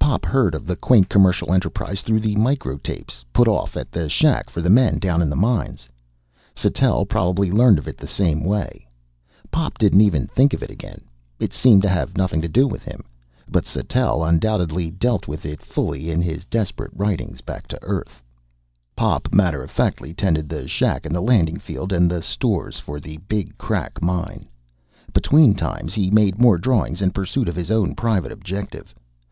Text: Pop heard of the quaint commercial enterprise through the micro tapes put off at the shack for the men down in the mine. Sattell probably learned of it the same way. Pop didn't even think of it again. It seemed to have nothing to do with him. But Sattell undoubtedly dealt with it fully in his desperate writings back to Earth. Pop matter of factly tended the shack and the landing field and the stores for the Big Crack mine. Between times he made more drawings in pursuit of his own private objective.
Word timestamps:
Pop 0.00 0.24
heard 0.24 0.56
of 0.56 0.66
the 0.66 0.74
quaint 0.74 1.08
commercial 1.08 1.52
enterprise 1.52 2.02
through 2.02 2.18
the 2.18 2.34
micro 2.34 2.78
tapes 2.78 3.24
put 3.32 3.46
off 3.46 3.76
at 3.76 3.92
the 3.92 4.08
shack 4.08 4.50
for 4.50 4.60
the 4.60 4.68
men 4.68 4.98
down 4.98 5.22
in 5.22 5.30
the 5.30 5.36
mine. 5.36 5.78
Sattell 6.56 7.06
probably 7.06 7.52
learned 7.52 7.78
of 7.78 7.86
it 7.86 7.96
the 7.96 8.08
same 8.08 8.42
way. 8.42 8.88
Pop 9.52 9.78
didn't 9.78 10.00
even 10.00 10.26
think 10.26 10.52
of 10.52 10.64
it 10.64 10.70
again. 10.72 11.02
It 11.38 11.52
seemed 11.54 11.82
to 11.82 11.88
have 11.88 12.16
nothing 12.18 12.40
to 12.42 12.48
do 12.48 12.66
with 12.66 12.82
him. 12.82 13.04
But 13.48 13.66
Sattell 13.66 14.24
undoubtedly 14.24 14.90
dealt 14.90 15.28
with 15.28 15.46
it 15.46 15.62
fully 15.64 16.10
in 16.10 16.22
his 16.22 16.44
desperate 16.44 16.90
writings 16.92 17.40
back 17.40 17.68
to 17.68 17.78
Earth. 17.84 18.20
Pop 18.96 19.32
matter 19.32 19.62
of 19.62 19.70
factly 19.70 20.12
tended 20.12 20.48
the 20.48 20.66
shack 20.66 21.06
and 21.06 21.14
the 21.14 21.22
landing 21.22 21.60
field 21.60 21.92
and 21.92 22.10
the 22.10 22.20
stores 22.20 22.80
for 22.80 22.98
the 22.98 23.18
Big 23.28 23.56
Crack 23.58 24.02
mine. 24.02 24.48
Between 25.12 25.54
times 25.54 25.94
he 25.94 26.10
made 26.10 26.40
more 26.40 26.58
drawings 26.58 27.00
in 27.00 27.12
pursuit 27.12 27.48
of 27.48 27.54
his 27.54 27.70
own 27.70 27.94
private 27.94 28.32
objective. 28.32 28.92